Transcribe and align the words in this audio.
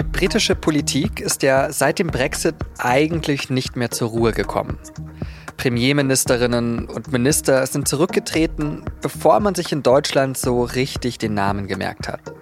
Die 0.00 0.06
britische 0.06 0.54
Politik 0.54 1.20
ist 1.20 1.42
ja 1.42 1.70
seit 1.70 1.98
dem 1.98 2.06
Brexit 2.06 2.54
eigentlich 2.78 3.50
nicht 3.50 3.76
mehr 3.76 3.90
zur 3.90 4.08
Ruhe 4.08 4.32
gekommen. 4.32 4.78
Premierministerinnen 5.58 6.86
und 6.86 7.12
Minister 7.12 7.66
sind 7.66 7.86
zurückgetreten, 7.86 8.82
bevor 9.02 9.40
man 9.40 9.54
sich 9.54 9.72
in 9.72 9.82
Deutschland 9.82 10.38
so 10.38 10.62
richtig 10.62 11.18
den 11.18 11.34
Namen 11.34 11.66
gemerkt 11.66 12.08
hat. 12.08 12.32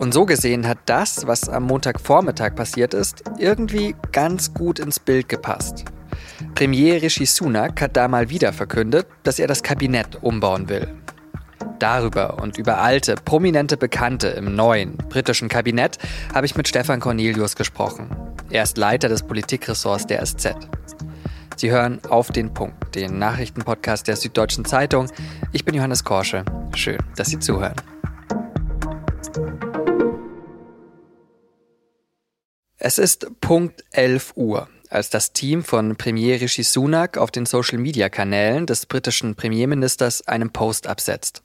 Und 0.00 0.12
so 0.12 0.26
gesehen 0.26 0.66
hat 0.66 0.78
das, 0.86 1.24
was 1.28 1.48
am 1.48 1.68
Montagvormittag 1.68 2.56
passiert 2.56 2.94
ist, 2.94 3.22
irgendwie 3.38 3.94
ganz 4.10 4.52
gut 4.52 4.80
ins 4.80 4.98
Bild 4.98 5.28
gepasst. 5.28 5.84
Premier 6.56 7.00
Rishi 7.00 7.26
Sunak 7.26 7.80
hat 7.80 7.96
da 7.96 8.08
mal 8.08 8.28
wieder 8.28 8.52
verkündet, 8.52 9.06
dass 9.22 9.38
er 9.38 9.46
das 9.46 9.62
Kabinett 9.62 10.20
umbauen 10.20 10.68
will. 10.68 10.92
Darüber 11.82 12.40
und 12.40 12.58
über 12.58 12.78
alte, 12.78 13.16
prominente 13.16 13.76
Bekannte 13.76 14.28
im 14.28 14.54
neuen 14.54 14.96
britischen 14.96 15.48
Kabinett 15.48 15.98
habe 16.32 16.46
ich 16.46 16.54
mit 16.54 16.68
Stefan 16.68 17.00
Cornelius 17.00 17.56
gesprochen. 17.56 18.08
Er 18.50 18.62
ist 18.62 18.78
Leiter 18.78 19.08
des 19.08 19.24
Politikressorts 19.24 20.06
der 20.06 20.24
SZ. 20.24 20.54
Sie 21.56 21.72
hören 21.72 21.98
auf 22.08 22.30
den 22.30 22.54
Punkt, 22.54 22.94
den 22.94 23.18
Nachrichtenpodcast 23.18 24.06
der 24.06 24.14
Süddeutschen 24.14 24.64
Zeitung. 24.64 25.10
Ich 25.50 25.64
bin 25.64 25.74
Johannes 25.74 26.04
Korsche. 26.04 26.44
Schön, 26.76 26.98
dass 27.16 27.30
Sie 27.30 27.40
zuhören. 27.40 27.74
Es 32.78 32.98
ist 32.98 33.26
Punkt 33.40 33.82
11 33.90 34.34
Uhr, 34.36 34.68
als 34.88 35.10
das 35.10 35.32
Team 35.32 35.64
von 35.64 35.96
Premier 35.96 36.40
Rishi 36.40 36.62
Sunak 36.62 37.18
auf 37.18 37.32
den 37.32 37.44
Social-Media-Kanälen 37.44 38.66
des 38.66 38.86
britischen 38.86 39.34
Premierministers 39.34 40.24
einen 40.28 40.52
Post 40.52 40.86
absetzt. 40.86 41.42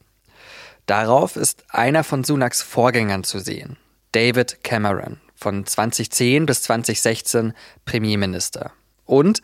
Darauf 0.88 1.36
ist 1.36 1.64
einer 1.70 2.04
von 2.04 2.24
Sunaks 2.24 2.62
Vorgängern 2.62 3.24
zu 3.24 3.40
sehen, 3.40 3.78
David 4.14 4.64
Cameron, 4.64 5.22
von 5.36 5.66
2010 5.66 6.46
bis 6.46 6.64
2016 6.64 7.54
Premierminister. 7.86 8.72
Und 9.06 9.42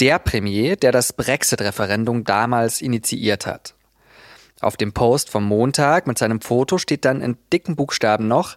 der 0.00 0.18
Premier, 0.18 0.76
der 0.76 0.92
das 0.92 1.12
Brexit-Referendum 1.12 2.24
damals 2.24 2.80
initiiert 2.80 3.46
hat. 3.46 3.74
Auf 4.60 4.76
dem 4.76 4.92
Post 4.92 5.30
vom 5.30 5.44
Montag 5.44 6.06
mit 6.06 6.16
seinem 6.16 6.40
Foto 6.40 6.78
steht 6.78 7.04
dann 7.04 7.20
in 7.20 7.36
dicken 7.52 7.76
Buchstaben 7.76 8.26
noch, 8.26 8.56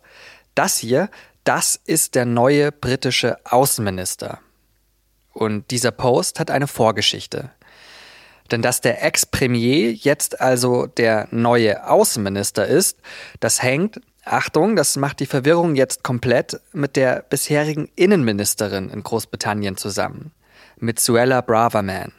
das 0.56 0.78
hier 0.78 1.10
das 1.48 1.80
ist 1.86 2.16
der 2.16 2.26
neue 2.26 2.74
britische 2.74 3.38
Außenminister. 3.46 4.40
Und 5.32 5.72
dieser 5.72 5.92
Post 5.92 6.42
hat 6.42 6.52
eine 6.52 6.68
Vorgeschichte. 6.68 7.52
Denn 8.52 8.62
dass 8.62 8.82
der 8.82 9.04
Ex-Premier 9.04 9.92
jetzt 9.92 10.40
also 10.42 10.88
der 10.88 11.28
neue 11.32 11.88
Außenminister 11.88 12.66
ist, 12.66 13.00
das 13.40 13.62
hängt, 13.62 14.00
Achtung, 14.24 14.76
das 14.76 14.98
macht 14.98 15.20
die 15.20 15.26
Verwirrung 15.26 15.76
jetzt 15.76 16.04
komplett, 16.04 16.60
mit 16.74 16.96
der 16.96 17.24
bisherigen 17.30 17.90
Innenministerin 17.96 18.90
in 18.90 19.04
Großbritannien 19.04 19.78
zusammen, 19.78 20.32
mit 20.78 21.00
Suella 21.00 21.42
Braverman. 21.42 22.12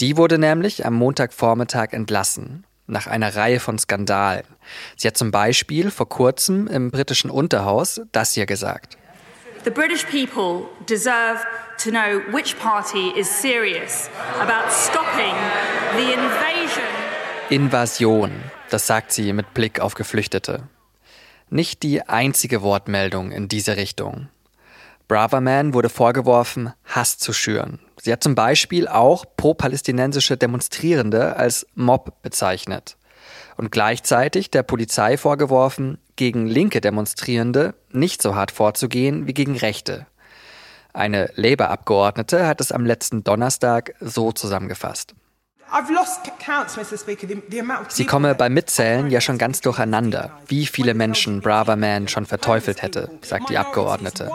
Die 0.00 0.16
wurde 0.16 0.38
nämlich 0.38 0.84
am 0.84 0.94
Montagvormittag 0.94 1.92
entlassen 1.92 2.66
nach 2.86 3.06
einer 3.06 3.34
Reihe 3.34 3.60
von 3.60 3.78
Skandalen. 3.78 4.44
Sie 4.96 5.08
hat 5.08 5.16
zum 5.16 5.30
Beispiel 5.30 5.90
vor 5.90 6.08
kurzem 6.08 6.66
im 6.66 6.90
britischen 6.90 7.30
Unterhaus 7.30 8.00
das 8.12 8.32
hier 8.32 8.46
gesagt. 8.46 8.98
The 9.64 9.70
British 9.70 10.04
people 10.04 10.68
deserve 10.84 11.42
to 11.78 11.90
know 11.90 12.20
which 12.30 12.58
party 12.58 13.18
is 13.18 13.26
serious 13.26 14.10
about 14.38 14.70
stopping 14.70 15.34
the 15.96 16.12
invasion. 16.12 16.84
Invasion, 17.48 18.30
das 18.68 18.86
sagt 18.86 19.12
sie 19.12 19.32
mit 19.32 19.54
Blick 19.54 19.80
auf 19.80 19.94
Geflüchtete. 19.94 20.68
Nicht 21.48 21.82
die 21.82 22.06
einzige 22.06 22.60
Wortmeldung 22.60 23.32
in 23.32 23.48
diese 23.48 23.78
Richtung. 23.78 24.28
Braverman 25.08 25.72
wurde 25.72 25.88
vorgeworfen, 25.88 26.74
Hass 26.84 27.16
zu 27.16 27.32
schüren. 27.32 27.78
Sie 28.02 28.12
hat 28.12 28.22
zum 28.22 28.34
Beispiel 28.34 28.86
auch 28.86 29.24
pro-palästinensische 29.38 30.36
Demonstrierende 30.36 31.36
als 31.36 31.66
Mob 31.74 32.20
bezeichnet 32.20 32.98
und 33.56 33.70
gleichzeitig 33.70 34.50
der 34.50 34.62
Polizei 34.62 35.16
vorgeworfen, 35.16 35.98
gegen 36.16 36.46
linke 36.46 36.80
Demonstrierende 36.80 37.74
nicht 37.90 38.22
so 38.22 38.34
hart 38.34 38.50
vorzugehen 38.50 39.26
wie 39.26 39.34
gegen 39.34 39.56
Rechte. 39.56 40.06
Eine 40.92 41.30
Labour-Abgeordnete 41.34 42.46
hat 42.46 42.60
es 42.60 42.70
am 42.70 42.86
letzten 42.86 43.24
Donnerstag 43.24 43.94
so 44.00 44.30
zusammengefasst. 44.30 45.14
Sie 47.88 48.06
komme 48.06 48.34
beim 48.36 48.54
Mitzählen 48.54 49.10
ja 49.10 49.20
schon 49.20 49.38
ganz 49.38 49.60
durcheinander, 49.60 50.38
wie 50.46 50.66
viele 50.66 50.94
Menschen 50.94 51.40
Braverman 51.40 52.06
schon 52.06 52.26
verteufelt 52.26 52.82
hätte, 52.82 53.10
sagt 53.22 53.50
die 53.50 53.58
Abgeordnete. 53.58 54.30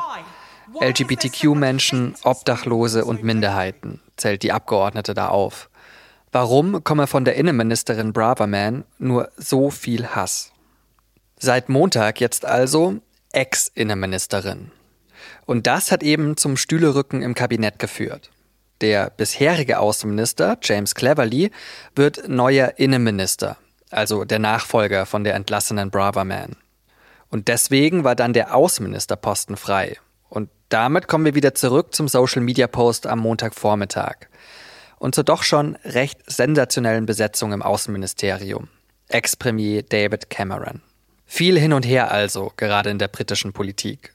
LGBTQ-Menschen, 0.81 2.16
Obdachlose 2.24 3.06
und 3.06 3.24
Minderheiten, 3.24 4.01
zählt 4.18 4.44
die 4.44 4.51
Abgeordnete 4.51 5.13
da 5.13 5.30
auf. 5.30 5.69
Warum 6.32 6.84
komme 6.84 7.08
von 7.08 7.26
der 7.26 7.36
Innenministerin 7.36 8.14
Braverman 8.14 8.84
nur 9.00 9.32
so 9.36 9.72
viel 9.72 10.06
Hass? 10.10 10.52
Seit 11.40 11.70
Montag 11.70 12.22
jetzt 12.22 12.46
also 12.46 12.98
Ex-Innenministerin. 13.32 14.70
Und 15.48 15.66
das 15.66 15.92
hat 15.92 16.04
eben 16.04 16.38
zum 16.38 16.56
Stühlerücken 16.56 17.24
im 17.24 17.34
Kabinett 17.34 17.80
geführt. 17.80 18.30
Der 18.82 19.10
bisherige 19.10 19.80
Außenminister, 19.80 20.60
James 20.62 20.94
Cleverly, 20.94 21.50
wird 21.96 22.30
neuer 22.30 22.74
Innenminister, 22.78 23.58
also 23.90 24.24
der 24.24 24.40
Nachfolger 24.40 25.08
von 25.08 25.24
der 25.24 25.34
entlassenen 25.34 25.90
Braverman. 25.90 26.56
Und 27.30 27.48
deswegen 27.48 28.04
war 28.04 28.16
dann 28.16 28.34
der 28.34 28.56
Außenministerposten 28.56 29.58
frei. 29.58 29.98
Und 30.30 30.50
damit 30.70 31.08
kommen 31.08 31.26
wir 31.26 31.36
wieder 31.36 31.56
zurück 31.56 31.96
zum 31.96 32.08
Social 32.08 32.44
Media 32.44 32.68
Post 32.68 33.08
am 33.08 33.20
Montagvormittag. 33.20 34.28
Und 35.00 35.16
zur 35.16 35.24
doch 35.24 35.44
schon 35.44 35.76
recht 35.84 36.20
sensationellen 36.28 37.06
Besetzung 37.06 37.54
im 37.54 37.62
Außenministerium. 37.62 38.68
Ex-Premier 39.08 39.82
David 39.82 40.30
Cameron. 40.30 40.82
Viel 41.26 41.58
hin 41.58 41.74
und 41.74 41.86
her 41.86 42.12
also, 42.12 42.52
gerade 42.58 42.90
in 42.90 43.00
der 43.00 43.08
britischen 43.08 43.54
Politik. 43.54 44.14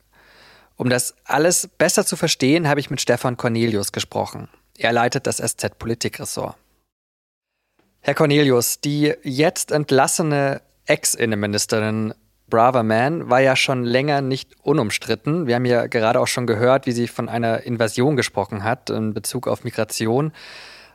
Um 0.77 0.91
das 0.91 1.15
alles 1.25 1.69
besser 1.79 2.05
zu 2.05 2.17
verstehen, 2.17 2.69
habe 2.69 2.81
ich 2.81 2.91
mit 2.91 3.01
Stefan 3.01 3.37
Cornelius 3.37 3.93
gesprochen. 3.93 4.49
Er 4.77 4.93
leitet 4.93 5.27
das 5.27 5.37
SZ-Politikressort. 5.37 6.57
Herr 8.01 8.15
Cornelius, 8.15 8.81
die 8.81 9.15
jetzt 9.23 9.71
entlassene 9.71 10.61
Ex-Innenministerin 10.87 12.13
Braverman 12.55 13.29
war 13.29 13.41
ja 13.41 13.57
schon 13.57 13.83
länger 13.83 14.21
nicht 14.21 14.55
unumstritten. 14.63 15.49
Wir 15.49 15.57
haben 15.57 15.65
ja 15.65 15.89
gerade 15.89 16.21
auch 16.21 16.29
schon 16.29 16.47
gehört, 16.47 16.87
wie 16.87 16.93
sie 16.93 17.09
von 17.09 17.29
einer 17.29 17.65
Invasion 17.65 18.15
gesprochen 18.15 18.63
hat 18.63 18.91
in 18.91 19.13
Bezug 19.13 19.49
auf 19.49 19.65
Migration. 19.65 20.33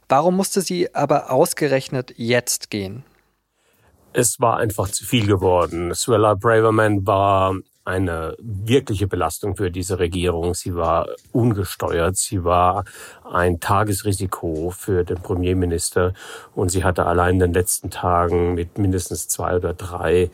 Warum 0.08 0.38
musste 0.38 0.62
sie 0.62 0.96
aber 0.96 1.32
ausgerechnet 1.32 2.14
jetzt 2.16 2.70
gehen? 2.70 3.04
Es 4.14 4.40
war 4.40 4.56
einfach 4.56 4.88
zu 4.88 5.04
viel 5.04 5.28
geworden. 5.28 5.94
Suella 5.94 6.36
Braverman 6.36 7.06
war 7.06 7.56
eine 7.84 8.36
wirkliche 8.40 9.08
Belastung 9.08 9.58
für 9.58 9.70
diese 9.70 10.00
Regierung. 10.00 10.54
Sie 10.54 10.76
war 10.76 11.08
ungesteuert, 11.34 12.16
sie 12.16 12.44
war 12.44 12.86
ein 13.30 13.60
Tagesrisiko 13.60 14.70
für 14.70 15.04
den 15.04 15.18
Premierminister 15.22 16.14
und 16.56 16.70
sie 16.70 16.84
hatte 16.84 17.06
allein 17.06 17.36
in 17.36 17.40
den 17.40 17.54
letzten 17.54 17.90
Tagen 17.90 18.54
mit 18.54 18.78
mindestens 18.78 19.28
zwei 19.28 19.56
oder 19.56 19.74
drei 19.74 20.30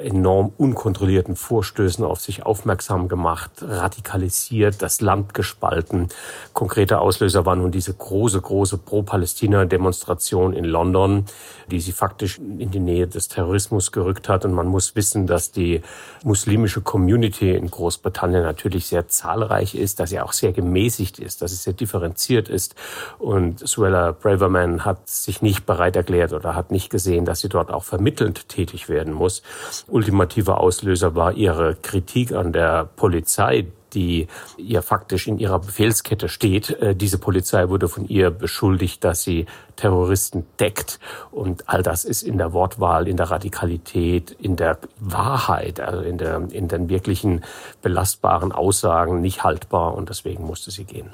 enorm 0.00 0.52
unkontrollierten 0.56 1.36
Vorstößen 1.36 2.04
auf 2.04 2.20
sich 2.20 2.44
aufmerksam 2.44 3.08
gemacht, 3.08 3.50
radikalisiert, 3.60 4.82
das 4.82 5.00
Land 5.00 5.34
gespalten. 5.34 6.08
Konkreter 6.52 7.00
Auslöser 7.00 7.46
war 7.46 7.56
nun 7.56 7.70
diese 7.70 7.94
große, 7.94 8.40
große 8.40 8.78
Pro-Palästina-Demonstration 8.78 10.52
in 10.52 10.64
London, 10.64 11.26
die 11.70 11.80
sie 11.80 11.92
faktisch 11.92 12.38
in 12.38 12.70
die 12.70 12.80
Nähe 12.80 13.06
des 13.06 13.28
Terrorismus 13.28 13.92
gerückt 13.92 14.28
hat. 14.28 14.44
Und 14.44 14.52
man 14.52 14.66
muss 14.66 14.96
wissen, 14.96 15.26
dass 15.26 15.52
die 15.52 15.82
muslimische 16.24 16.80
Community 16.80 17.54
in 17.54 17.70
Großbritannien 17.70 18.42
natürlich 18.42 18.86
sehr 18.86 19.08
zahlreich 19.08 19.74
ist, 19.74 20.00
dass 20.00 20.10
sie 20.10 20.20
auch 20.20 20.32
sehr 20.32 20.52
gemäßigt 20.52 21.18
ist, 21.18 21.42
dass 21.42 21.52
sie 21.52 21.56
sehr 21.56 21.72
differenziert 21.74 22.48
ist. 22.48 22.74
Und 23.18 23.66
Suella 23.66 24.12
Braverman 24.12 24.84
hat 24.84 25.08
sich 25.08 25.42
nicht 25.42 25.66
bereit 25.66 25.96
erklärt 25.96 26.32
oder 26.32 26.54
hat 26.54 26.70
nicht 26.70 26.90
gesehen, 26.90 27.24
dass 27.24 27.40
sie 27.40 27.48
dort 27.48 27.70
auch 27.70 27.84
vermittelnd 27.84 28.48
tätig 28.48 28.88
werden 28.88 29.12
muss 29.12 29.42
ultimativer 29.90 30.60
Auslöser 30.60 31.14
war 31.14 31.32
ihre 31.32 31.76
Kritik 31.76 32.32
an 32.32 32.52
der 32.52 32.84
Polizei, 32.96 33.66
die 33.92 34.28
ihr 34.56 34.82
faktisch 34.82 35.26
in 35.26 35.38
ihrer 35.38 35.58
Befehlskette 35.58 36.28
steht. 36.28 36.70
Äh, 36.80 36.94
diese 36.94 37.18
Polizei 37.18 37.68
wurde 37.68 37.88
von 37.88 38.06
ihr 38.06 38.30
beschuldigt, 38.30 39.04
dass 39.04 39.22
sie 39.22 39.46
Terroristen 39.76 40.46
deckt. 40.58 41.00
Und 41.30 41.68
all 41.68 41.82
das 41.82 42.04
ist 42.04 42.22
in 42.22 42.38
der 42.38 42.52
Wortwahl, 42.52 43.08
in 43.08 43.16
der 43.16 43.30
Radikalität, 43.30 44.30
in 44.32 44.56
der 44.56 44.78
Wahrheit, 44.98 45.80
also 45.80 46.02
in, 46.02 46.18
der, 46.18 46.42
in 46.50 46.68
den 46.68 46.88
wirklichen 46.88 47.44
belastbaren 47.82 48.52
Aussagen 48.52 49.20
nicht 49.20 49.44
haltbar. 49.44 49.94
Und 49.94 50.08
deswegen 50.08 50.44
musste 50.44 50.70
sie 50.70 50.84
gehen. 50.84 51.10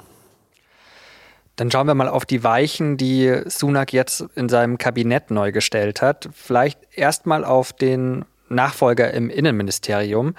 Dann 1.55 1.71
schauen 1.71 1.87
wir 1.87 1.95
mal 1.95 2.07
auf 2.07 2.25
die 2.25 2.43
Weichen, 2.43 2.97
die 2.97 3.41
Sunak 3.47 3.91
jetzt 3.91 4.25
in 4.35 4.47
seinem 4.47 4.77
Kabinett 4.77 5.31
neu 5.31 5.51
gestellt 5.51 6.03
hat. 6.03 6.29
Vielleicht 6.31 6.79
erstmal 6.93 7.43
auf 7.43 7.73
den 7.73 8.25
Nachfolger 8.49 9.13
im 9.13 9.29
Innenministerium. 9.29 10.35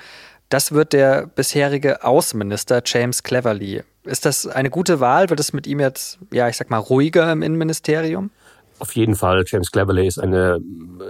Das 0.48 0.72
wird 0.72 0.92
der 0.92 1.26
bisherige 1.26 2.04
Außenminister 2.04 2.82
James 2.84 3.22
Cleverly. 3.22 3.82
Ist 4.04 4.24
das 4.24 4.46
eine 4.46 4.70
gute 4.70 5.00
Wahl? 5.00 5.28
Wird 5.28 5.40
es 5.40 5.52
mit 5.52 5.66
ihm 5.66 5.80
jetzt, 5.80 6.18
ja, 6.32 6.48
ich 6.48 6.56
sag 6.56 6.70
mal, 6.70 6.78
ruhiger 6.78 7.30
im 7.30 7.42
Innenministerium? 7.42 8.30
Auf 8.80 8.94
jeden 8.94 9.16
Fall, 9.16 9.44
James 9.46 9.72
Cleverley 9.72 10.06
ist 10.06 10.18
eine 10.18 10.60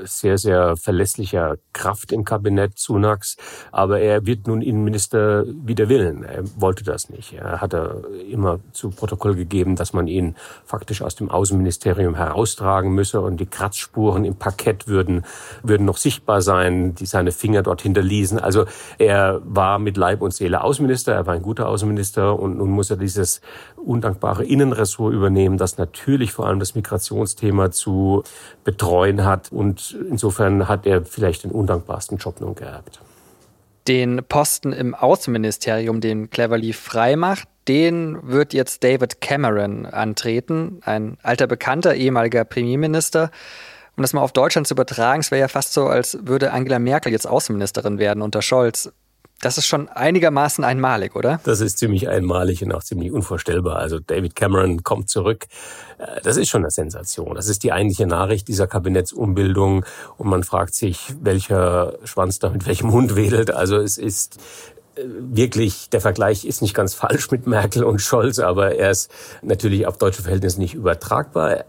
sehr, 0.04 0.38
sehr 0.38 0.76
verlässlicher 0.76 1.56
Kraft 1.72 2.12
im 2.12 2.24
Kabinett 2.24 2.78
Sunaks, 2.78 3.36
aber 3.72 4.00
er 4.00 4.26
wird 4.26 4.46
nun 4.46 4.62
Innenminister 4.62 5.44
wider 5.46 5.88
Willen. 5.88 6.24
Er 6.24 6.44
wollte 6.56 6.84
das 6.84 7.10
nicht. 7.10 7.34
Er 7.34 7.60
hatte 7.60 8.04
immer 8.30 8.60
zu 8.72 8.90
Protokoll 8.90 9.34
gegeben, 9.34 9.76
dass 9.76 9.92
man 9.92 10.06
ihn 10.06 10.36
faktisch 10.64 11.02
aus 11.02 11.14
dem 11.14 11.30
Außenministerium 11.30 12.14
heraustragen 12.14 12.92
müsse 12.92 13.20
und 13.20 13.38
die 13.38 13.46
Kratzspuren 13.46 14.24
im 14.24 14.36
Parkett 14.36 14.88
würden, 14.88 15.24
würden 15.62 15.84
noch 15.84 15.98
sichtbar 15.98 16.40
sein, 16.40 16.94
die 16.94 17.06
seine 17.06 17.32
Finger 17.32 17.62
dort 17.62 17.82
hinterließen. 17.82 18.38
Also 18.38 18.64
er 18.98 19.40
war 19.44 19.78
mit 19.78 19.96
Leib 19.96 20.22
und 20.22 20.32
Seele 20.32 20.62
Außenminister, 20.62 21.12
er 21.12 21.26
war 21.26 21.34
ein 21.34 21.42
guter 21.42 21.68
Außenminister 21.68 22.38
und 22.38 22.56
nun 22.58 22.70
muss 22.70 22.90
er 22.90 22.96
dieses 22.96 23.40
undankbare 23.84 24.44
Innenressort 24.44 25.12
übernehmen, 25.12 25.58
das 25.58 25.78
natürlich 25.78 26.32
vor 26.32 26.46
allem 26.46 26.60
das 26.60 26.74
Migrationsthema 26.74 27.48
Thema 27.48 27.70
zu 27.70 28.22
betreuen 28.64 29.24
hat. 29.24 29.50
Und 29.50 29.96
insofern 30.08 30.68
hat 30.68 30.86
er 30.86 31.04
vielleicht 31.04 31.44
den 31.44 31.50
undankbarsten 31.50 32.18
Job 32.18 32.40
nun 32.40 32.54
geerbt. 32.54 33.00
Den 33.86 34.22
Posten 34.28 34.72
im 34.72 34.94
Außenministerium, 34.94 36.00
den 36.00 36.28
Cleverly 36.30 36.74
frei 36.74 37.16
macht, 37.16 37.48
den 37.66 38.18
wird 38.22 38.52
jetzt 38.52 38.84
David 38.84 39.20
Cameron 39.20 39.86
antreten, 39.86 40.80
ein 40.84 41.16
alter 41.22 41.46
Bekannter, 41.46 41.94
ehemaliger 41.94 42.44
Premierminister. 42.44 43.30
Um 43.96 44.02
das 44.02 44.12
mal 44.12 44.20
auf 44.20 44.32
Deutschland 44.32 44.66
zu 44.66 44.74
übertragen, 44.74 45.20
es 45.20 45.30
wäre 45.30 45.40
ja 45.40 45.48
fast 45.48 45.72
so, 45.72 45.86
als 45.86 46.18
würde 46.22 46.52
Angela 46.52 46.78
Merkel 46.78 47.12
jetzt 47.12 47.26
Außenministerin 47.26 47.98
werden 47.98 48.22
unter 48.22 48.42
Scholz. 48.42 48.92
Das 49.40 49.56
ist 49.56 49.66
schon 49.66 49.88
einigermaßen 49.88 50.64
einmalig, 50.64 51.14
oder? 51.14 51.40
Das 51.44 51.60
ist 51.60 51.78
ziemlich 51.78 52.08
einmalig 52.08 52.62
und 52.64 52.72
auch 52.72 52.82
ziemlich 52.82 53.12
unvorstellbar. 53.12 53.76
Also 53.76 54.00
David 54.00 54.34
Cameron 54.34 54.82
kommt 54.82 55.08
zurück. 55.08 55.46
Äh, 55.98 56.20
das 56.22 56.36
ist 56.36 56.48
schon 56.48 56.62
eine 56.62 56.70
Sensation. 56.72 57.36
Das 57.36 57.48
ist 57.48 57.62
die 57.62 57.72
eigentliche 57.72 58.06
Nachricht 58.06 58.48
dieser 58.48 58.66
Kabinettsumbildung. 58.66 59.84
Und 60.16 60.28
man 60.28 60.42
fragt 60.42 60.74
sich, 60.74 61.14
welcher 61.20 61.94
Schwanz 62.02 62.40
da 62.40 62.50
mit 62.50 62.66
welchem 62.66 62.90
Hund 62.90 63.14
wedelt. 63.14 63.52
Also 63.52 63.76
es 63.76 63.96
ist 63.96 64.38
wirklich, 65.04 65.90
der 65.90 66.00
Vergleich 66.00 66.44
ist 66.44 66.62
nicht 66.62 66.74
ganz 66.74 66.94
falsch 66.94 67.30
mit 67.30 67.46
Merkel 67.46 67.84
und 67.84 68.00
Scholz, 68.00 68.38
aber 68.38 68.76
er 68.76 68.90
ist 68.90 69.10
natürlich 69.42 69.86
auf 69.86 69.98
deutsche 69.98 70.22
Verhältnisse 70.22 70.60
nicht 70.60 70.74
übertragbar. 70.74 71.64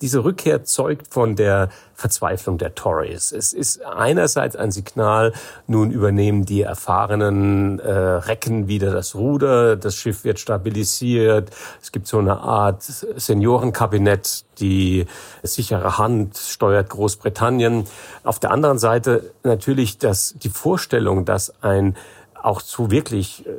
Diese 0.00 0.24
Rückkehr 0.24 0.64
zeugt 0.64 1.12
von 1.12 1.36
der 1.36 1.68
Verzweiflung 1.94 2.58
der 2.58 2.74
Tories. 2.74 3.30
Es 3.30 3.52
ist 3.52 3.84
einerseits 3.84 4.56
ein 4.56 4.72
Signal, 4.72 5.32
nun 5.68 5.92
übernehmen 5.92 6.44
die 6.44 6.62
erfahrenen 6.62 7.78
äh, 7.78 7.92
Recken 7.92 8.66
wieder 8.66 8.90
das 8.90 9.14
Ruder, 9.14 9.76
das 9.76 9.94
Schiff 9.94 10.24
wird 10.24 10.40
stabilisiert, 10.40 11.50
es 11.80 11.92
gibt 11.92 12.08
so 12.08 12.18
eine 12.18 12.40
Art 12.40 12.82
Seniorenkabinett, 12.82 14.44
die 14.58 15.06
sichere 15.42 15.98
Hand 15.98 16.36
steuert 16.36 16.90
Großbritannien. 16.90 17.84
Auf 18.24 18.40
der 18.40 18.50
anderen 18.50 18.78
Seite 18.78 19.32
natürlich 19.44 19.98
das, 19.98 20.34
die 20.42 20.48
Vorstellung, 20.48 21.24
dass 21.24 21.62
ein 21.62 21.96
auch 22.44 22.60
zu 22.60 22.90
wirklich 22.90 23.46
äh, 23.46 23.50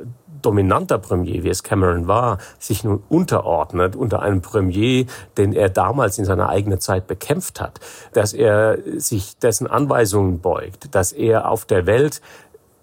dominanter 0.42 0.98
Premier, 0.98 1.42
wie 1.42 1.48
es 1.48 1.62
Cameron 1.62 2.06
war, 2.06 2.38
sich 2.58 2.84
nun 2.84 3.02
unterordnet 3.08 3.96
unter 3.96 4.22
einem 4.22 4.42
Premier, 4.42 5.06
den 5.36 5.52
er 5.52 5.68
damals 5.68 6.18
in 6.18 6.24
seiner 6.24 6.48
eigenen 6.48 6.78
Zeit 6.78 7.06
bekämpft 7.06 7.60
hat, 7.60 7.80
dass 8.12 8.32
er 8.32 8.78
sich 8.96 9.38
dessen 9.38 9.66
Anweisungen 9.66 10.40
beugt, 10.40 10.94
dass 10.94 11.12
er 11.12 11.50
auf 11.50 11.64
der 11.64 11.86
Welt 11.86 12.20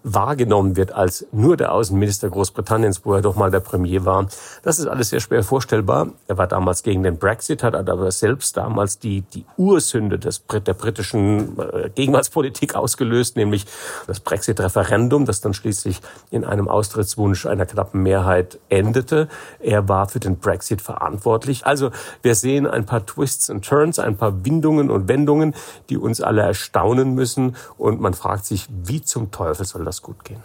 wahrgenommen 0.03 0.75
wird 0.75 0.91
als 0.91 1.25
nur 1.31 1.57
der 1.57 1.71
Außenminister 1.71 2.29
Großbritanniens, 2.29 3.05
wo 3.05 3.13
er 3.13 3.21
doch 3.21 3.35
mal 3.35 3.51
der 3.51 3.61
Premier 3.61 4.05
war. 4.05 4.27
Das 4.61 4.79
ist 4.79 4.87
alles 4.87 5.09
sehr 5.09 5.21
schwer 5.21 5.43
vorstellbar. 5.43 6.09
Er 6.27 6.37
war 6.37 6.47
damals 6.47 6.83
gegen 6.83 7.03
den 7.03 7.17
Brexit, 7.17 7.63
hat 7.63 7.75
aber 7.75 8.11
selbst 8.11 8.57
damals 8.57 8.99
die, 8.99 9.21
die 9.21 9.45
Ursünde 9.57 10.19
des, 10.19 10.43
der 10.45 10.73
britischen 10.73 11.57
äh, 11.57 11.89
Gegenwartspolitik 11.89 12.75
ausgelöst, 12.75 13.37
nämlich 13.37 13.65
das 14.07 14.19
Brexit-Referendum, 14.19 15.25
das 15.25 15.41
dann 15.41 15.53
schließlich 15.53 16.01
in 16.31 16.43
einem 16.43 16.67
Austrittswunsch 16.67 17.45
einer 17.45 17.65
knappen 17.65 18.03
Mehrheit 18.03 18.59
endete. 18.69 19.29
Er 19.59 19.87
war 19.87 20.07
für 20.07 20.19
den 20.19 20.37
Brexit 20.37 20.81
verantwortlich. 20.81 21.65
Also 21.65 21.91
wir 22.21 22.35
sehen 22.35 22.67
ein 22.67 22.85
paar 22.85 23.05
Twists 23.05 23.49
and 23.49 23.65
Turns, 23.65 23.99
ein 23.99 24.17
paar 24.17 24.43
Windungen 24.45 24.91
und 24.91 25.07
Wendungen, 25.07 25.55
die 25.89 25.97
uns 25.97 26.19
alle 26.19 26.41
erstaunen 26.41 27.15
müssen. 27.15 27.55
Und 27.77 28.01
man 28.01 28.13
fragt 28.13 28.45
sich, 28.45 28.67
wie 28.69 29.01
zum 29.01 29.31
Teufel 29.31 29.65
soll 29.65 29.85
das 29.85 29.92
das 29.93 30.01
gut 30.01 30.23
gehen. 30.23 30.43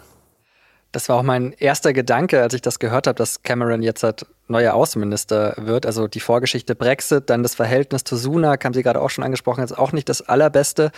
Das 0.91 1.07
war 1.07 1.17
auch 1.17 1.23
mein 1.23 1.53
erster 1.53 1.93
Gedanke, 1.93 2.41
als 2.41 2.53
ich 2.53 2.61
das 2.61 2.79
gehört 2.79 3.05
habe, 3.05 3.15
dass 3.15 3.43
Cameron 3.43 3.83
jetzt 3.83 4.01
halt 4.01 4.25
neuer 4.47 4.73
Außenminister 4.73 5.53
wird. 5.57 5.85
Also 5.85 6.07
die 6.07 6.19
Vorgeschichte 6.19 6.73
Brexit, 6.73 7.29
dann 7.29 7.43
das 7.43 7.53
Verhältnis 7.53 8.03
zu 8.03 8.15
Sunak, 8.15 8.65
haben 8.65 8.73
Sie 8.73 8.81
gerade 8.81 8.99
auch 8.99 9.09
schon 9.11 9.23
angesprochen, 9.23 9.63
ist 9.63 9.77
auch 9.77 9.91
nicht 9.91 10.09
das 10.09 10.23
allerbeste. 10.23 10.91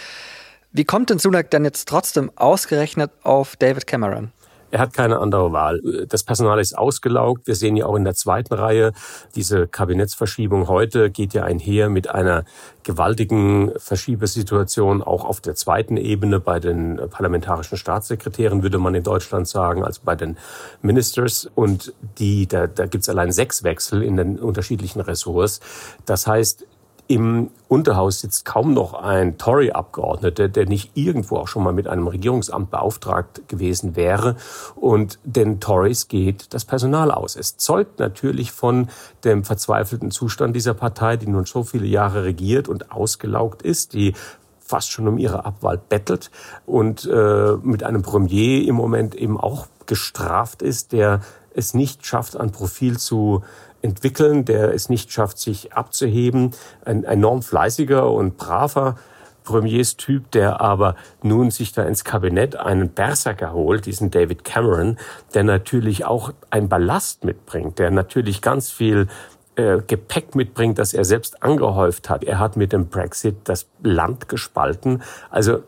Wie 0.72 0.86
kommt 0.86 1.10
denn 1.10 1.20
Sunak 1.20 1.52
dann 1.52 1.66
jetzt 1.66 1.90
trotzdem 1.90 2.32
ausgerechnet 2.38 3.12
auf 3.24 3.58
David 3.58 3.88
Cameron? 3.88 4.32
Er 4.72 4.80
hat 4.80 4.94
keine 4.94 5.20
andere 5.20 5.52
Wahl. 5.52 5.82
Das 6.08 6.24
Personal 6.24 6.60
ist 6.60 6.78
ausgelaugt. 6.78 7.46
Wir 7.48 7.56
sehen 7.56 7.76
ja 7.76 7.86
auch 7.86 7.96
in 7.96 8.06
der 8.06 8.16
zweiten 8.16 8.54
Reihe, 8.54 8.94
diese 9.36 9.68
Kabinettsverschiebung 9.68 10.68
heute 10.68 11.12
geht 11.12 11.34
ja 11.34 11.44
einher 11.44 11.90
mit 11.90 12.10
einer 12.10 12.46
gewaltigen 12.84 13.72
Verschiebesituation 13.78 15.04
auch 15.04 15.26
auf 15.26 15.42
der 15.42 15.56
zweiten 15.56 15.98
Ebene 15.98 16.40
bei 16.40 16.60
den 16.60 17.00
parlamentarischen 17.10 17.78
Staatssekretären, 17.78 18.64
würde 18.64 18.78
man 18.78 18.96
in 18.96 19.04
Deutschland 19.04 19.48
sagen, 19.48 19.84
also 19.84 20.02
bei 20.04 20.16
den 20.16 20.38
Ministers. 20.82 21.50
Und 21.54 21.94
die, 22.18 22.48
da, 22.48 22.68
da 22.68 22.86
gibt 22.86 23.04
es 23.04 23.10
allein 23.10 23.32
sechs 23.32 23.64
Wechsel 23.64 24.02
in 24.02 24.18
den 24.18 24.40
unterschiedlichen 24.40 25.02
Ressorts. 25.02 25.60
Das 26.06 26.28
heißt, 26.28 26.66
im 27.12 27.50
Unterhaus 27.68 28.22
sitzt 28.22 28.46
kaum 28.46 28.74
noch 28.74 28.94
ein 28.94 29.38
Tory-Abgeordneter, 29.38 30.48
der 30.48 30.66
nicht 30.66 30.92
irgendwo 30.96 31.38
auch 31.38 31.50
schon 31.50 31.62
mal 31.62 31.74
mit 31.74 31.86
einem 31.86 32.08
Regierungsamt 32.08 32.72
beauftragt 32.72 33.50
gewesen 33.50 33.98
wäre. 33.98 34.38
Und 34.78 35.20
den 35.26 35.60
Tories 35.60 36.08
geht 36.08 36.54
das 36.54 36.64
Personal 36.64 37.12
aus. 37.12 37.36
Es 37.36 37.58
zeugt 37.58 38.00
natürlich 38.00 38.54
von 38.54 38.88
dem 39.26 39.44
verzweifelten 39.44 40.10
Zustand 40.10 40.56
dieser 40.56 40.74
Partei, 40.74 41.18
die 41.18 41.28
nun 41.28 41.46
so 41.46 41.64
viele 41.64 41.86
Jahre 41.86 42.24
regiert 42.24 42.70
und 42.70 42.94
ausgelaugt 42.94 43.62
ist, 43.62 43.92
die 43.94 44.14
fast 44.60 44.90
schon 44.90 45.10
um 45.10 45.18
ihre 45.18 45.44
Abwahl 45.44 45.78
bettelt 45.78 46.32
und 46.66 47.06
äh, 47.12 47.58
mit 47.62 47.84
einem 47.84 48.04
Premier 48.04 48.66
im 48.66 48.76
Moment 48.76 49.16
eben 49.16 49.38
auch 49.38 49.68
gestraft 49.86 50.62
ist, 50.62 50.94
der 50.94 51.20
es 51.54 51.74
nicht 51.74 52.06
schafft, 52.06 52.38
ein 52.38 52.54
Profil 52.54 52.98
zu 52.98 53.44
entwickeln, 53.82 54.46
der 54.46 54.74
es 54.74 54.90
nicht 54.90 55.12
schafft, 55.12 55.40
sich 55.40 55.74
abzuheben. 55.74 56.52
Ein 56.86 57.04
enorm 57.04 57.42
fleißiger 57.42 58.10
und 58.12 58.38
braver 58.38 58.96
Premierstyp, 59.44 60.30
der 60.32 60.62
aber 60.62 60.96
nun 61.24 61.52
sich 61.52 61.74
da 61.74 61.84
ins 61.84 62.04
Kabinett 62.04 62.56
einen 62.56 62.90
Berserker 62.90 63.54
holt, 63.54 63.86
diesen 63.86 64.12
David 64.12 64.44
Cameron, 64.44 64.98
der 65.34 65.44
natürlich 65.44 66.06
auch 66.06 66.34
ein 66.50 66.70
Ballast 66.70 67.24
mitbringt, 67.24 67.80
der 67.80 67.92
natürlich 67.92 68.42
ganz 68.42 68.70
viel 68.70 69.08
äh, 69.56 69.80
Gepäck 69.86 70.36
mitbringt, 70.36 70.78
das 70.78 70.94
er 70.94 71.06
selbst 71.06 71.44
angehäuft 71.44 72.10
hat. 72.10 72.24
Er 72.24 72.40
hat 72.40 72.56
mit 72.56 72.72
dem 72.72 72.88
Brexit 72.88 73.38
das 73.46 73.68
Land 73.84 74.30
gespalten. 74.30 75.02
Also 75.30 75.64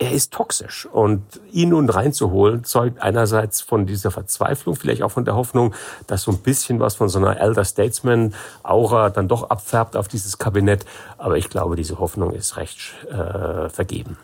er 0.00 0.12
ist 0.12 0.32
toxisch. 0.32 0.86
Und 0.86 1.22
ihn 1.52 1.68
nun 1.68 1.90
reinzuholen, 1.90 2.64
zeugt 2.64 3.02
einerseits 3.02 3.60
von 3.60 3.84
dieser 3.84 4.10
Verzweiflung, 4.10 4.74
vielleicht 4.74 5.02
auch 5.02 5.12
von 5.12 5.26
der 5.26 5.36
Hoffnung, 5.36 5.74
dass 6.06 6.22
so 6.22 6.32
ein 6.32 6.38
bisschen 6.38 6.80
was 6.80 6.94
von 6.94 7.10
so 7.10 7.18
einer 7.18 7.38
Elder 7.38 7.64
Statesman-Aura 7.64 9.10
dann 9.10 9.28
doch 9.28 9.50
abfärbt 9.50 9.96
auf 9.96 10.08
dieses 10.08 10.38
Kabinett. 10.38 10.86
Aber 11.18 11.36
ich 11.36 11.50
glaube, 11.50 11.76
diese 11.76 11.98
Hoffnung 11.98 12.32
ist 12.32 12.56
recht 12.56 12.94
äh, 13.10 13.68
vergeben. 13.68 14.16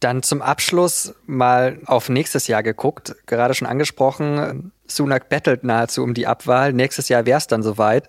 Dann 0.00 0.22
zum 0.22 0.42
Abschluss 0.42 1.14
mal 1.24 1.80
auf 1.86 2.10
nächstes 2.10 2.46
Jahr 2.46 2.62
geguckt. 2.62 3.16
Gerade 3.24 3.54
schon 3.54 3.66
angesprochen, 3.66 4.70
Sunak 4.86 5.30
bettelt 5.30 5.64
nahezu 5.64 6.02
um 6.02 6.12
die 6.12 6.26
Abwahl. 6.26 6.74
Nächstes 6.74 7.08
Jahr 7.08 7.24
wäre 7.24 7.38
es 7.38 7.46
dann 7.46 7.62
soweit. 7.62 8.06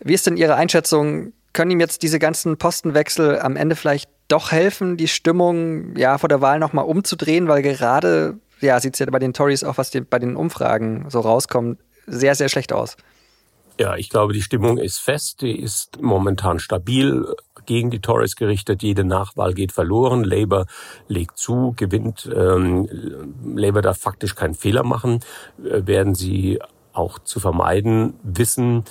Wie 0.00 0.14
ist 0.14 0.26
denn 0.26 0.38
Ihre 0.38 0.54
Einschätzung? 0.54 1.34
Können 1.52 1.72
ihm 1.72 1.80
jetzt 1.80 2.02
diese 2.02 2.18
ganzen 2.18 2.56
Postenwechsel 2.56 3.38
am 3.38 3.56
Ende 3.56 3.76
vielleicht 3.76 4.08
doch 4.32 4.52
helfen, 4.52 4.96
die 4.96 5.08
Stimmung 5.08 5.96
ja 5.96 6.18
vor 6.18 6.28
der 6.28 6.40
Wahl 6.40 6.58
nochmal 6.58 6.84
umzudrehen, 6.84 7.48
weil 7.48 7.62
gerade 7.62 8.38
ja, 8.60 8.78
sieht 8.80 8.94
es 8.94 9.00
ja 9.00 9.06
bei 9.06 9.18
den 9.18 9.32
Tories 9.32 9.64
auch, 9.64 9.78
was 9.78 9.90
die, 9.90 10.00
bei 10.00 10.18
den 10.18 10.36
Umfragen 10.36 11.06
so 11.08 11.20
rauskommt, 11.20 11.78
sehr, 12.06 12.34
sehr 12.34 12.48
schlecht 12.48 12.72
aus. 12.72 12.96
Ja, 13.78 13.96
ich 13.96 14.10
glaube, 14.10 14.34
die 14.34 14.42
Stimmung 14.42 14.76
ist 14.76 14.98
fest, 14.98 15.40
die 15.40 15.58
ist 15.58 16.02
momentan 16.02 16.58
stabil 16.58 17.26
gegen 17.64 17.90
die 17.90 18.00
Tories 18.00 18.36
gerichtet. 18.36 18.82
Jede 18.82 19.04
Nachwahl 19.04 19.54
geht 19.54 19.72
verloren. 19.72 20.22
Labour 20.22 20.66
legt 21.08 21.38
zu, 21.38 21.72
gewinnt. 21.76 22.28
Ähm, 22.34 22.88
Labour 23.54 23.80
darf 23.80 23.98
faktisch 23.98 24.34
keinen 24.34 24.54
Fehler 24.54 24.82
machen, 24.82 25.20
äh, 25.64 25.86
werden 25.86 26.14
sie 26.14 26.58
auch 26.92 27.20
zu 27.20 27.40
vermeiden 27.40 28.14
wissen. 28.22 28.84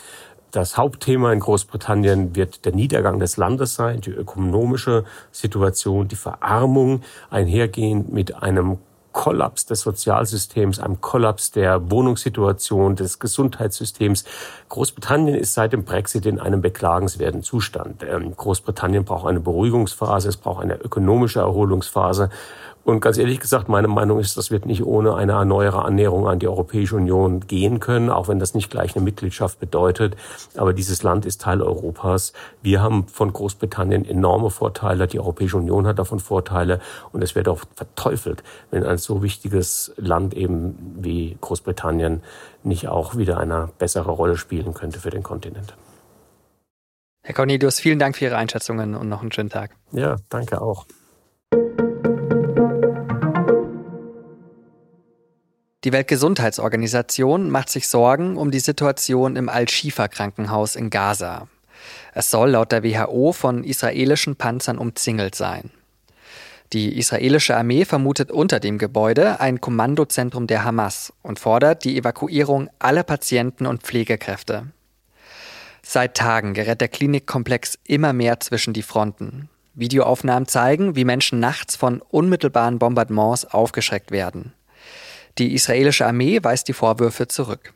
Das 0.51 0.77
Hauptthema 0.77 1.31
in 1.31 1.39
Großbritannien 1.39 2.35
wird 2.35 2.65
der 2.65 2.73
Niedergang 2.73 3.19
des 3.19 3.37
Landes 3.37 3.75
sein, 3.75 4.01
die 4.01 4.09
ökonomische 4.09 5.03
Situation, 5.31 6.07
die 6.07 6.15
Verarmung 6.15 7.01
einhergehend 7.29 8.11
mit 8.11 8.35
einem 8.41 8.79
Kollaps 9.11 9.65
des 9.65 9.81
Sozialsystems, 9.81 10.79
einem 10.79 11.01
Kollaps 11.01 11.51
der 11.51 11.91
Wohnungssituation, 11.91 12.95
des 12.95 13.19
Gesundheitssystems. 13.19 14.23
Großbritannien 14.69 15.35
ist 15.35 15.55
seit 15.55 15.73
dem 15.73 15.83
Brexit 15.83 16.25
in 16.25 16.39
einem 16.39 16.61
beklagenswerten 16.61 17.43
Zustand. 17.43 18.03
Ähm, 18.03 18.35
Großbritannien 18.35 19.05
braucht 19.05 19.27
eine 19.27 19.39
Beruhigungsphase, 19.39 20.29
es 20.29 20.37
braucht 20.37 20.63
eine 20.63 20.75
ökonomische 20.75 21.39
Erholungsphase. 21.39 22.29
Und 22.89 23.01
ganz 23.01 23.19
ehrlich 23.19 23.39
gesagt, 23.39 23.69
meine 23.69 23.87
Meinung 23.87 24.19
ist, 24.19 24.35
das 24.35 24.49
wird 24.49 24.65
nicht 24.65 24.83
ohne 24.83 25.13
eine 25.13 25.33
erneuere 25.33 25.85
Annäherung 25.85 26.27
an 26.27 26.39
die 26.39 26.47
Europäische 26.47 26.95
Union 26.95 27.41
gehen 27.41 27.79
können, 27.79 28.09
auch 28.09 28.27
wenn 28.27 28.39
das 28.39 28.55
nicht 28.55 28.71
gleich 28.71 28.95
eine 28.95 29.05
Mitgliedschaft 29.05 29.59
bedeutet. 29.59 30.17
Aber 30.57 30.73
dieses 30.73 31.03
Land 31.03 31.25
ist 31.27 31.41
Teil 31.41 31.61
Europas. 31.61 32.33
Wir 32.63 32.81
haben 32.81 33.07
von 33.07 33.31
Großbritannien 33.31 34.05
enorme 34.05 34.49
Vorteile. 34.49 35.07
Die 35.07 35.19
Europäische 35.19 35.57
Union 35.57 35.85
hat 35.85 35.99
davon 35.99 36.19
Vorteile. 36.19 36.81
Und 37.11 37.21
es 37.21 37.35
wird 37.35 37.47
auch 37.47 37.59
verteufelt, 37.75 38.43
wenn 38.71 38.83
ein 38.83 38.97
so 38.97 39.21
wichtiges 39.21 39.93
Land 39.97 40.33
eben 40.33 40.95
wie 40.99 41.37
Großbritannien 41.41 42.23
nicht 42.63 42.87
auch 42.87 43.15
wieder 43.15 43.37
eine 43.37 43.69
bessere 43.77 44.09
Rolle 44.09 44.35
spielen 44.35 44.73
könnte 44.73 44.99
für 44.99 45.11
den 45.11 45.21
Kontinent. 45.21 45.75
Herr 47.21 47.35
Cornelius, 47.35 47.79
vielen 47.79 47.99
Dank 47.99 48.17
für 48.17 48.25
Ihre 48.25 48.37
Einschätzungen 48.37 48.95
und 48.95 49.09
noch 49.09 49.21
einen 49.21 49.31
schönen 49.31 49.51
Tag. 49.51 49.75
Ja, 49.91 50.15
danke 50.29 50.59
auch. 50.59 50.87
Die 55.85 55.93
Weltgesundheitsorganisation 55.93 57.49
macht 57.49 57.69
sich 57.69 57.87
Sorgen 57.87 58.35
um 58.35 58.51
die 58.51 58.59
Situation 58.59 59.37
im 59.37 59.47
Al-Shifa-Krankenhaus 59.47 60.75
in 60.75 60.89
Gaza. 60.89 61.47
Es 62.13 62.29
soll 62.29 62.49
laut 62.49 62.73
der 62.73 62.83
WHO 62.83 63.31
von 63.31 63.63
israelischen 63.63 64.35
Panzern 64.35 64.77
umzingelt 64.77 65.35
sein. 65.35 65.71
Die 66.73 66.99
israelische 66.99 67.55
Armee 67.55 67.85
vermutet 67.85 68.29
unter 68.29 68.59
dem 68.59 68.77
Gebäude 68.77 69.39
ein 69.39 69.61
Kommandozentrum 69.61 70.47
der 70.47 70.65
Hamas 70.65 71.13
und 71.21 71.39
fordert 71.39 71.85
die 71.85 71.97
Evakuierung 71.97 72.69
aller 72.77 73.03
Patienten 73.03 73.65
und 73.65 73.83
Pflegekräfte. 73.83 74.67
Seit 75.81 76.17
Tagen 76.17 76.53
gerät 76.53 76.81
der 76.81 76.89
Klinikkomplex 76.89 77.79
immer 77.85 78.11
mehr 78.11 78.41
zwischen 78.41 78.73
die 78.73 78.83
Fronten. 78.83 79.47
Videoaufnahmen 79.75 80.47
zeigen, 80.47 80.97
wie 80.97 81.05
Menschen 81.05 81.39
nachts 81.39 81.77
von 81.77 82.01
unmittelbaren 82.01 82.79
Bombardements 82.79 83.45
aufgeschreckt 83.45 84.11
werden. 84.11 84.53
Die 85.39 85.53
israelische 85.53 86.05
Armee 86.05 86.39
weist 86.43 86.67
die 86.67 86.73
Vorwürfe 86.73 87.29
zurück. 87.29 87.73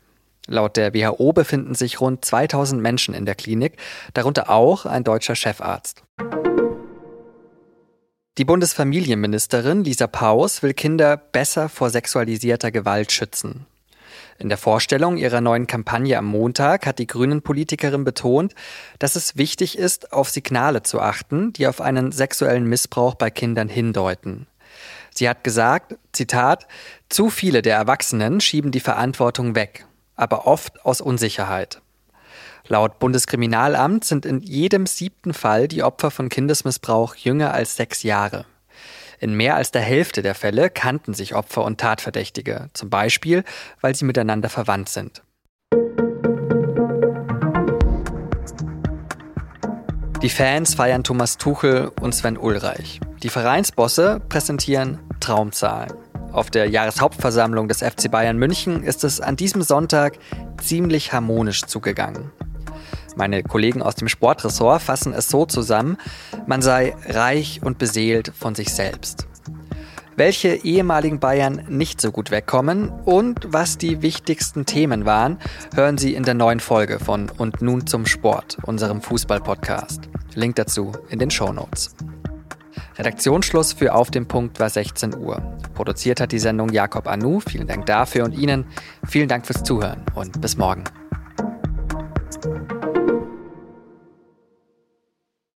Laut 0.47 0.75
der 0.75 0.93
WHO 0.93 1.31
befinden 1.31 1.75
sich 1.75 2.01
rund 2.01 2.25
2000 2.25 2.81
Menschen 2.81 3.13
in 3.13 3.25
der 3.25 3.35
Klinik, 3.35 3.77
darunter 4.13 4.49
auch 4.49 4.85
ein 4.85 5.05
deutscher 5.05 5.35
Chefarzt. 5.35 6.03
Die 8.37 8.45
Bundesfamilienministerin 8.45 9.85
Lisa 9.85 10.07
Paus 10.07 10.61
will 10.61 10.73
Kinder 10.73 11.15
besser 11.15 11.69
vor 11.69 11.89
sexualisierter 11.89 12.71
Gewalt 12.71 13.13
schützen. 13.13 13.65
In 14.39 14.49
der 14.49 14.57
Vorstellung 14.57 15.15
ihrer 15.15 15.39
neuen 15.39 15.67
Kampagne 15.67 16.17
am 16.17 16.25
Montag 16.25 16.85
hat 16.85 16.99
die 16.99 17.07
Grünen-Politikerin 17.07 18.03
betont, 18.03 18.55
dass 18.99 19.15
es 19.15 19.37
wichtig 19.37 19.77
ist, 19.77 20.11
auf 20.11 20.29
Signale 20.29 20.83
zu 20.83 20.99
achten, 20.99 21.53
die 21.53 21.67
auf 21.67 21.79
einen 21.79 22.11
sexuellen 22.11 22.65
Missbrauch 22.65 23.15
bei 23.15 23.29
Kindern 23.29 23.69
hindeuten. 23.69 24.47
Sie 25.13 25.29
hat 25.29 25.43
gesagt, 25.43 25.95
Zitat, 26.11 26.67
zu 27.09 27.29
viele 27.29 27.61
der 27.61 27.75
Erwachsenen 27.75 28.41
schieben 28.41 28.71
die 28.71 28.79
Verantwortung 28.79 29.55
weg, 29.55 29.85
aber 30.15 30.47
oft 30.47 30.83
aus 30.85 31.01
Unsicherheit. 31.01 31.81
Laut 32.67 32.99
Bundeskriminalamt 32.99 34.05
sind 34.05 34.25
in 34.25 34.39
jedem 34.39 34.85
siebten 34.85 35.33
Fall 35.33 35.67
die 35.67 35.83
Opfer 35.83 36.11
von 36.11 36.29
Kindesmissbrauch 36.29 37.15
jünger 37.15 37.53
als 37.53 37.75
sechs 37.75 38.03
Jahre. 38.03 38.45
In 39.19 39.35
mehr 39.35 39.55
als 39.55 39.71
der 39.71 39.81
Hälfte 39.81 40.21
der 40.21 40.33
Fälle 40.33 40.69
kannten 40.69 41.13
sich 41.13 41.35
Opfer 41.35 41.63
und 41.63 41.79
Tatverdächtige, 41.79 42.69
zum 42.73 42.89
Beispiel, 42.89 43.43
weil 43.81 43.95
sie 43.95 44.05
miteinander 44.05 44.49
verwandt 44.49 44.89
sind. 44.89 45.23
Die 50.21 50.29
Fans 50.29 50.73
feiern 50.75 51.03
Thomas 51.03 51.37
Tuchel 51.37 51.91
und 51.99 52.15
Sven 52.15 52.37
Ulreich. 52.37 53.01
Die 53.23 53.29
Vereinsbosse 53.29 54.19
präsentieren 54.27 54.99
Traumzahlen. 55.21 55.93
Auf 56.33 56.49
der 56.49 56.69
Jahreshauptversammlung 56.69 57.69
des 57.69 57.79
FC 57.79 58.11
Bayern 58.11 58.37
München 58.37 58.83
ist 58.83 59.05
es 59.05 59.21
an 59.21 59.37
diesem 59.37 59.61
Sonntag 59.61 60.17
ziemlich 60.61 61.13
harmonisch 61.13 61.63
zugegangen. 61.63 62.33
Meine 63.15 63.41
Kollegen 63.41 63.81
aus 63.81 63.95
dem 63.95 64.09
Sportressort 64.09 64.81
fassen 64.81 65.13
es 65.13 65.29
so 65.29 65.45
zusammen, 65.45 65.95
man 66.47 66.61
sei 66.61 66.97
reich 67.07 67.61
und 67.63 67.77
beseelt 67.77 68.33
von 68.37 68.55
sich 68.55 68.73
selbst. 68.73 69.25
Welche 70.17 70.55
ehemaligen 70.55 71.21
Bayern 71.21 71.63
nicht 71.69 72.01
so 72.01 72.11
gut 72.11 72.29
wegkommen 72.29 72.89
und 73.05 73.47
was 73.53 73.77
die 73.77 74.01
wichtigsten 74.01 74.65
Themen 74.65 75.05
waren, 75.05 75.39
hören 75.75 75.97
Sie 75.97 76.13
in 76.13 76.23
der 76.23 76.33
neuen 76.33 76.59
Folge 76.59 76.99
von 76.99 77.31
Und 77.37 77.61
nun 77.61 77.87
zum 77.87 78.05
Sport, 78.05 78.57
unserem 78.63 79.01
Fußball-Podcast. 79.01 80.09
Link 80.35 80.57
dazu 80.57 80.91
in 81.07 81.19
den 81.19 81.31
Show 81.31 81.53
Notes. 81.53 81.95
Redaktionsschluss 82.97 83.73
für 83.73 83.93
Auf 83.93 84.11
dem 84.11 84.27
Punkt 84.27 84.59
war 84.59 84.69
16 84.69 85.17
Uhr. 85.17 85.41
Produziert 85.73 86.19
hat 86.19 86.31
die 86.31 86.39
Sendung 86.39 86.69
Jakob 86.69 87.07
Anu. 87.07 87.39
Vielen 87.39 87.67
Dank 87.67 87.85
dafür 87.85 88.25
und 88.25 88.33
Ihnen. 88.33 88.65
Vielen 89.07 89.27
Dank 89.27 89.45
fürs 89.45 89.63
Zuhören 89.63 90.03
und 90.15 90.39
bis 90.41 90.57
morgen. 90.57 90.83